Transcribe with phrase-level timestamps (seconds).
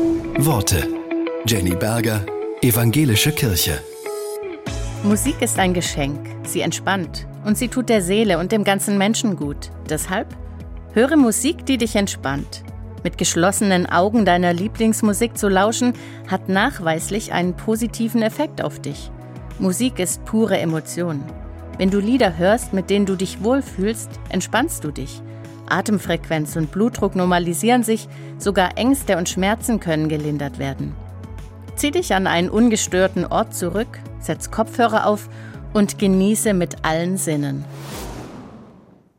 [0.00, 0.88] Worte.
[1.46, 2.24] Jenny Berger,
[2.62, 3.82] Evangelische Kirche.
[5.02, 6.18] Musik ist ein Geschenk.
[6.44, 9.70] Sie entspannt und sie tut der Seele und dem ganzen Menschen gut.
[9.90, 10.28] Deshalb
[10.94, 12.62] höre Musik, die dich entspannt.
[13.04, 15.92] Mit geschlossenen Augen deiner Lieblingsmusik zu lauschen,
[16.28, 19.10] hat nachweislich einen positiven Effekt auf dich.
[19.58, 21.22] Musik ist pure Emotion.
[21.76, 25.20] Wenn du Lieder hörst, mit denen du dich wohlfühlst, entspannst du dich.
[25.70, 28.08] Atemfrequenz und Blutdruck normalisieren sich,
[28.38, 30.94] sogar Ängste und Schmerzen können gelindert werden.
[31.76, 35.28] Zieh dich an einen ungestörten Ort zurück, setz Kopfhörer auf
[35.72, 37.64] und genieße mit allen Sinnen.